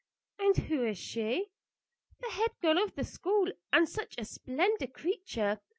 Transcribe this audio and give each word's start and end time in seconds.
"And 0.39 0.57
who 0.57 0.83
is 0.83 0.97
she?" 0.97 1.51
"The 2.21 2.31
head 2.31 2.49
girl 2.59 2.83
of 2.83 2.95
the 2.95 3.03
school; 3.03 3.51
and 3.71 3.87
such 3.87 4.15
a 4.17 4.25
splendid 4.25 4.93
creature! 4.95 5.59